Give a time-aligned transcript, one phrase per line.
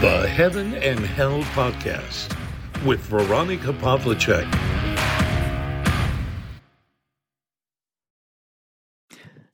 [0.00, 2.34] The Heaven and Hell Podcast
[2.86, 4.46] with Veronica Pavlicek.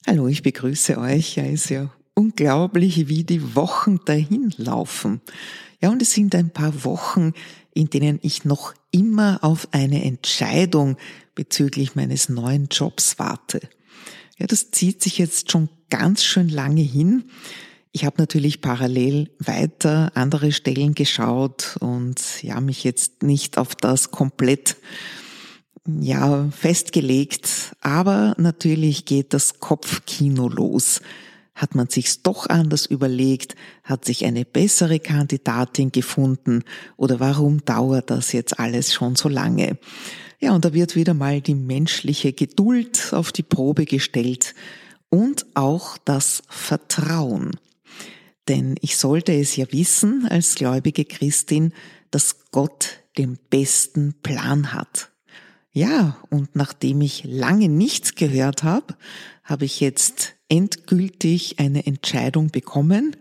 [0.07, 1.35] Hallo, ich begrüße euch.
[1.35, 5.21] Ja, ist ja unglaublich, wie die Wochen dahin laufen.
[5.83, 7.33] Ja, und es sind ein paar Wochen,
[7.75, 10.97] in denen ich noch immer auf eine Entscheidung
[11.35, 13.69] bezüglich meines neuen Jobs warte.
[14.39, 17.25] Ja, das zieht sich jetzt schon ganz schön lange hin.
[17.97, 24.11] Ich habe natürlich parallel weiter andere Stellen geschaut und ja, mich jetzt nicht auf das
[24.11, 24.77] komplett
[25.87, 27.75] ja, festgelegt.
[27.81, 31.01] Aber natürlich geht das Kopfkino los.
[31.55, 33.55] Hat man sich's doch anders überlegt?
[33.83, 36.65] Hat sich eine bessere Kandidatin gefunden?
[36.99, 39.79] Oder warum dauert das jetzt alles schon so lange?
[40.39, 44.55] Ja, und da wird wieder mal die menschliche Geduld auf die Probe gestellt
[45.09, 47.53] und auch das Vertrauen.
[48.49, 51.73] Denn ich sollte es ja wissen als gläubige Christin,
[52.11, 55.11] dass Gott den besten Plan hat.
[55.73, 58.95] Ja, und nachdem ich lange nichts gehört habe,
[59.45, 63.17] habe ich jetzt endgültig eine Entscheidung bekommen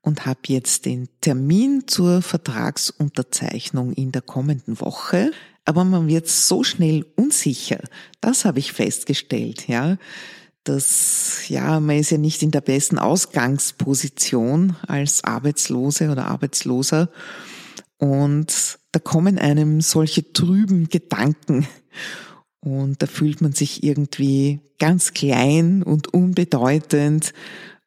[0.00, 5.30] und habe jetzt den Termin zur Vertragsunterzeichnung in der kommenden Woche.
[5.64, 7.78] Aber man wird so schnell unsicher.
[8.20, 9.96] Das habe ich festgestellt, ja
[10.64, 17.10] dass ja, man ist ja nicht in der besten Ausgangsposition als Arbeitslose oder Arbeitsloser.
[17.98, 21.66] Und da kommen einem solche trüben Gedanken.
[22.60, 27.32] Und da fühlt man sich irgendwie ganz klein und unbedeutend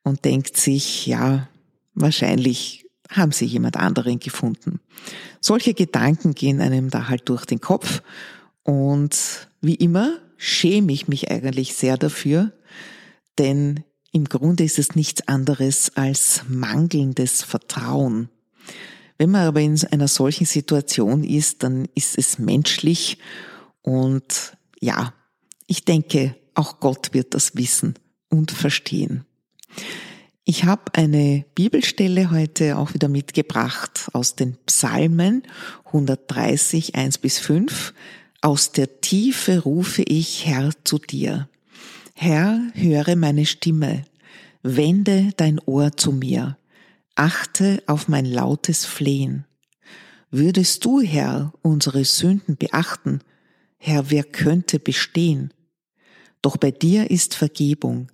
[0.03, 1.47] und denkt sich, ja,
[1.93, 4.79] wahrscheinlich haben sie jemand anderen gefunden.
[5.39, 8.01] Solche Gedanken gehen einem da halt durch den Kopf.
[8.63, 12.51] Und wie immer schäme ich mich eigentlich sehr dafür,
[13.37, 18.29] denn im Grunde ist es nichts anderes als mangelndes Vertrauen.
[19.17, 23.17] Wenn man aber in einer solchen Situation ist, dann ist es menschlich
[23.81, 25.13] und ja,
[25.67, 27.95] ich denke, auch Gott wird das wissen
[28.29, 29.25] und verstehen.
[30.43, 35.43] Ich habe eine Bibelstelle heute auch wieder mitgebracht aus den Psalmen
[35.87, 37.93] 130, 1 bis 5.
[38.41, 41.49] Aus der Tiefe rufe ich Herr zu dir.
[42.17, 44.05] Herr, höre meine Stimme,
[44.63, 46.57] wende dein Ohr zu mir,
[47.13, 49.45] achte auf mein lautes Flehen.
[50.31, 53.19] Würdest du, Herr, unsere Sünden beachten,
[53.77, 55.53] Herr, wer könnte bestehen?
[56.41, 58.09] Doch bei dir ist Vergebung,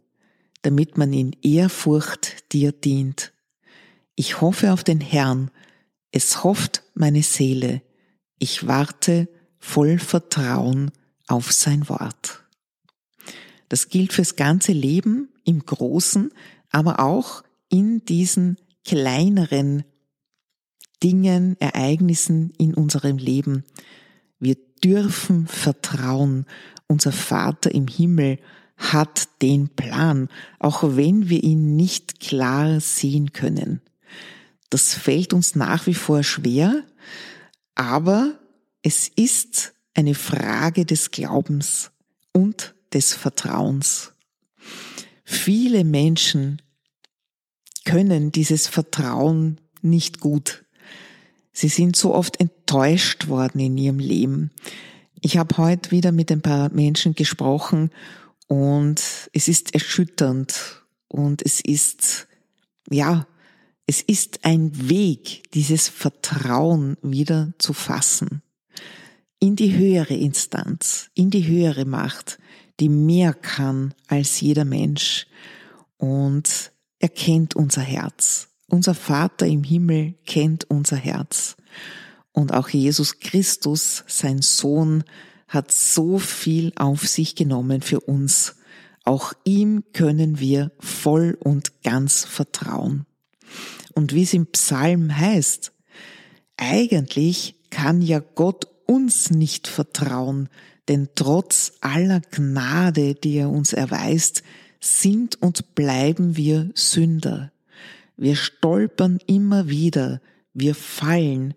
[0.63, 3.33] damit man in Ehrfurcht dir dient.
[4.16, 5.51] Ich hoffe auf den Herrn,
[6.12, 7.83] es hofft meine Seele,
[8.39, 9.29] ich warte
[9.59, 10.91] voll Vertrauen
[11.28, 12.41] auf sein Wort.
[13.71, 16.33] Das gilt fürs ganze Leben im Großen,
[16.71, 19.85] aber auch in diesen kleineren
[21.01, 23.63] Dingen, Ereignissen in unserem Leben.
[24.39, 26.47] Wir dürfen vertrauen.
[26.87, 28.39] Unser Vater im Himmel
[28.75, 30.27] hat den Plan,
[30.59, 33.79] auch wenn wir ihn nicht klar sehen können.
[34.69, 36.83] Das fällt uns nach wie vor schwer,
[37.75, 38.38] aber
[38.83, 41.91] es ist eine Frage des Glaubens
[42.33, 44.13] und des Vertrauens.
[45.24, 46.62] Viele Menschen
[47.85, 50.66] können dieses Vertrauen nicht gut.
[51.53, 54.51] Sie sind so oft enttäuscht worden in ihrem Leben.
[55.22, 57.91] Ich habe heute wieder mit ein paar Menschen gesprochen
[58.47, 59.01] und
[59.34, 62.28] es ist erschütternd und es ist,
[62.90, 63.28] ja,
[63.85, 68.41] es ist ein Weg, dieses Vertrauen wieder zu fassen.
[69.40, 72.38] In die höhere Instanz, in die höhere Macht,
[72.81, 75.28] die mehr kann als jeder Mensch
[75.97, 78.50] und er kennt unser Herz.
[78.68, 81.58] Unser Vater im Himmel kennt unser Herz.
[82.31, 85.03] Und auch Jesus Christus, sein Sohn,
[85.47, 88.56] hat so viel auf sich genommen für uns.
[89.03, 93.06] Auch ihm können wir voll und ganz vertrauen.
[93.94, 95.72] Und wie es im Psalm heißt,
[96.57, 100.50] eigentlich kann ja Gott uns nicht vertrauen,
[100.88, 104.44] denn trotz aller Gnade, die er uns erweist,
[104.80, 107.51] sind und bleiben wir Sünder.
[108.18, 110.22] Wir stolpern immer wieder,
[110.54, 111.54] wir fallen,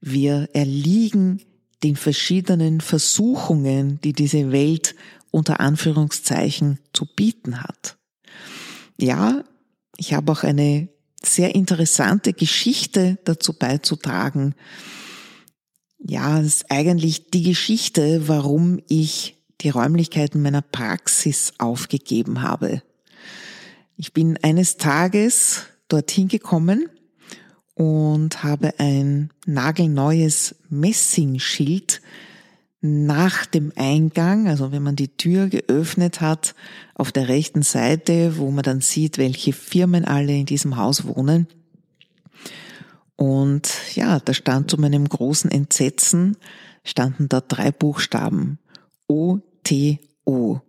[0.00, 1.40] wir erliegen
[1.82, 4.94] den verschiedenen Versuchungen, die diese Welt
[5.30, 7.96] unter Anführungszeichen zu bieten hat.
[8.98, 9.44] Ja,
[9.96, 10.88] ich habe auch eine
[11.22, 14.54] sehr interessante Geschichte dazu beizutragen,
[16.06, 22.82] ja, das ist eigentlich die Geschichte, warum ich die Räumlichkeiten meiner Praxis aufgegeben habe.
[23.96, 26.90] Ich bin eines Tages dorthin gekommen
[27.74, 32.02] und habe ein nagelneues Messingschild
[32.82, 36.54] nach dem Eingang, also wenn man die Tür geöffnet hat,
[36.94, 41.48] auf der rechten Seite, wo man dann sieht, welche Firmen alle in diesem Haus wohnen.
[43.16, 46.36] Und ja, da stand zu meinem großen Entsetzen,
[46.84, 48.58] standen da drei Buchstaben.
[49.06, 50.60] O-T-O.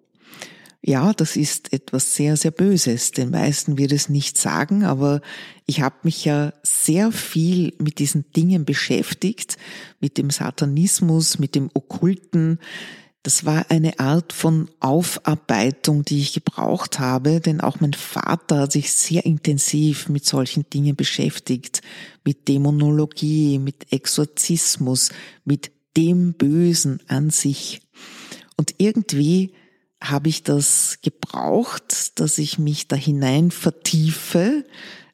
[0.87, 3.09] Ja, das ist etwas sehr, sehr Böses.
[3.09, 5.21] Den meisten wird es nicht sagen, aber
[5.65, 9.57] ich habe mich ja sehr viel mit diesen Dingen beschäftigt,
[9.99, 12.59] mit dem Satanismus, mit dem Okkulten.
[13.25, 18.73] Das war eine Art von Aufarbeitung, die ich gebraucht habe, denn auch mein Vater hat
[18.73, 21.81] sich sehr intensiv mit solchen Dingen beschäftigt,
[22.23, 25.09] mit Dämonologie, mit Exorzismus,
[25.43, 27.81] mit dem Bösen an sich.
[28.57, 29.53] Und irgendwie
[29.99, 34.65] habe ich das gebraucht, dass ich mich da hinein vertiefe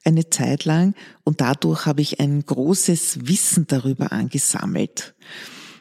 [0.04, 5.16] eine Zeit lang und dadurch habe ich ein großes Wissen darüber angesammelt.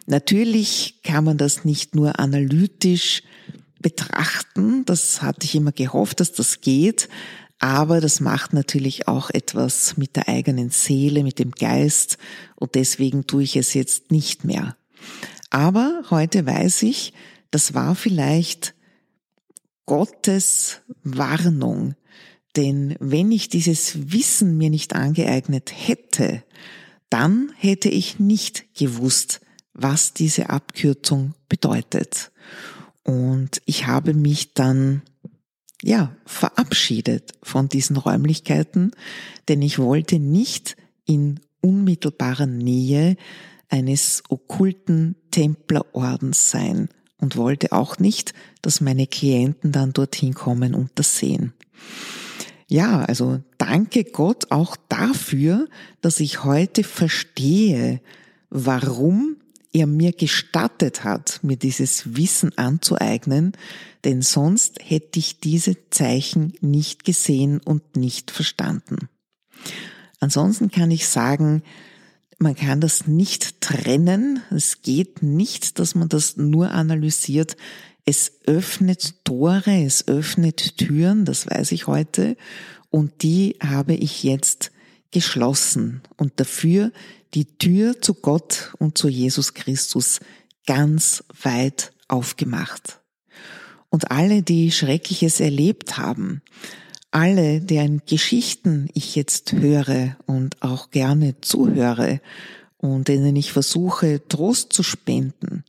[0.07, 3.23] Natürlich kann man das nicht nur analytisch
[3.81, 7.09] betrachten, das hatte ich immer gehofft, dass das geht,
[7.59, 12.19] aber das macht natürlich auch etwas mit der eigenen Seele, mit dem Geist
[12.57, 14.77] und deswegen tue ich es jetzt nicht mehr.
[15.51, 17.13] Aber heute weiß ich,
[17.51, 18.75] das war vielleicht
[19.87, 21.97] Gottes Warnung.
[22.57, 26.43] Denn wenn ich dieses Wissen mir nicht angeeignet hätte,
[27.11, 29.41] dann hätte ich nicht gewusst,
[29.73, 32.31] was diese Abkürzung bedeutet.
[33.03, 35.03] Und ich habe mich dann,
[35.83, 38.93] ja, verabschiedet von diesen Räumlichkeiten,
[39.49, 40.77] denn ich wollte nicht
[41.07, 43.17] in unmittelbarer Nähe
[43.69, 46.89] eines okkulten Templerordens sein
[47.19, 51.53] und wollte auch nicht, dass meine Klienten dann dorthin kommen und das sehen.
[52.67, 55.69] Ja, also danke Gott auch dafür,
[56.01, 58.01] dass ich heute verstehe,
[58.49, 59.37] warum
[59.73, 63.53] er mir gestattet hat, mir dieses Wissen anzueignen,
[64.05, 69.09] denn sonst hätte ich diese Zeichen nicht gesehen und nicht verstanden.
[70.19, 71.63] Ansonsten kann ich sagen,
[72.39, 74.43] man kann das nicht trennen.
[74.51, 77.57] Es geht nicht, dass man das nur analysiert.
[78.07, 82.37] Es öffnet Tore, es öffnet Türen, das weiß ich heute.
[82.89, 84.73] Und die habe ich jetzt
[85.11, 86.93] geschlossen und dafür
[87.35, 90.21] die Tür zu Gott und zu Jesus Christus
[90.67, 93.01] ganz weit aufgemacht.
[93.89, 96.43] Und alle, die Schreckliches erlebt haben,
[97.11, 102.21] alle, deren Geschichten ich jetzt höre und auch gerne zuhöre
[102.77, 105.65] und denen ich versuche, Trost zu spenden,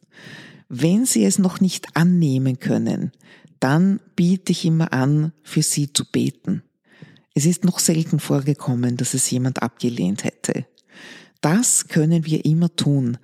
[0.69, 3.11] wenn sie es noch nicht annehmen können,
[3.59, 6.63] dann biete ich immer an, für sie zu beten.
[7.33, 10.65] Es ist noch selten vorgekommen, dass es jemand abgelehnt hätte.
[11.41, 13.17] Das können wir immer tun.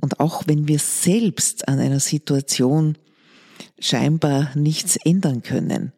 [0.00, 2.96] Und auch wenn wir selbst an einer Situation
[3.78, 5.92] scheinbar nichts ändern können,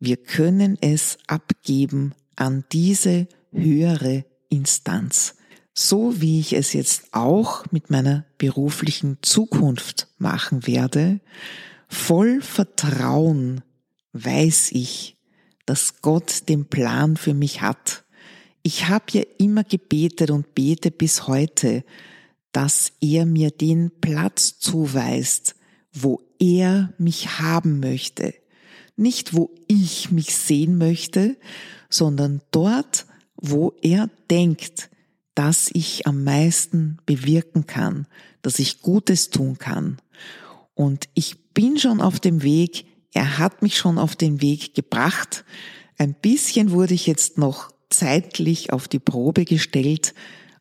[0.00, 5.36] wir können es abgeben an diese höhere Instanz.
[5.74, 11.20] So wie ich es jetzt auch mit meiner beruflichen Zukunft machen werde,
[11.88, 13.62] voll Vertrauen
[14.12, 15.16] weiß ich,
[15.66, 18.01] dass Gott den Plan für mich hat.
[18.62, 21.84] Ich habe ja immer gebetet und bete bis heute,
[22.52, 25.56] dass er mir den Platz zuweist,
[25.92, 28.34] wo er mich haben möchte
[28.96, 31.36] nicht wo ich mich sehen möchte,
[31.88, 34.90] sondern dort, wo er denkt,
[35.34, 38.06] dass ich am meisten bewirken kann,
[38.42, 39.98] dass ich Gutes tun kann.
[40.74, 45.44] Und ich bin schon auf dem Weg, er hat mich schon auf den Weg gebracht.
[45.98, 50.14] Ein bisschen wurde ich jetzt noch zeitlich auf die Probe gestellt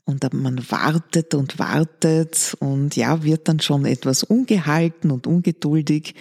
[0.06, 6.16] und man wartet und wartet und ja, wird dann schon etwas ungehalten und ungeduldig,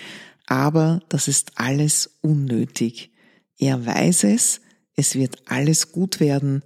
[0.46, 3.10] aber das ist alles unnötig.
[3.58, 4.60] Er weiß es,
[4.94, 6.62] es wird alles gut werden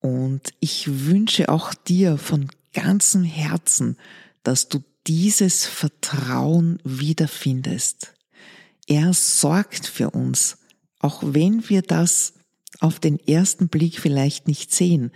[0.00, 3.96] und ich wünsche auch dir von ganzem Herzen,
[4.42, 8.12] dass du dieses Vertrauen wiederfindest.
[8.86, 10.58] Er sorgt für uns,
[10.98, 12.33] auch wenn wir das
[12.80, 15.10] auf den ersten Blick vielleicht nicht sehen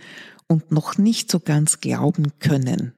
[0.47, 2.93] und noch nicht so ganz glauben können.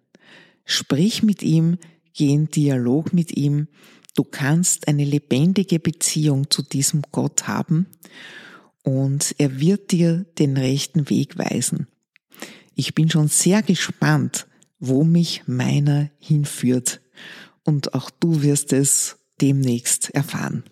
[0.66, 1.78] Sprich mit ihm,
[2.14, 3.68] geh in Dialog mit ihm
[4.14, 7.88] Du kannst eine lebendige Beziehung zu diesem Gott haben
[8.84, 11.88] und er wird dir den rechten Weg weisen.
[12.76, 14.48] Ich bin schon sehr gespannt,
[14.80, 17.02] wo mich meiner hinführt
[17.64, 20.64] und auch du wirst es demnächst erfahren.